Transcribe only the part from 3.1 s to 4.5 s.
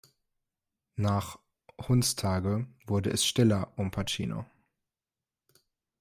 es stiller um Pacino.